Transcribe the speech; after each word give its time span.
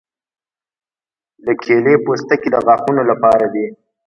د 1.45 1.47
کیلې 1.63 1.95
پوستکي 2.05 2.49
د 2.51 2.55
غاښونو 2.65 3.03
لپاره 3.11 3.45
دي. 3.53 3.65